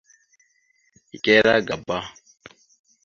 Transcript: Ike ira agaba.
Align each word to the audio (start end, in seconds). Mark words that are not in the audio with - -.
Ike 1.15 1.31
ira 1.39 1.51
agaba. 1.59 1.97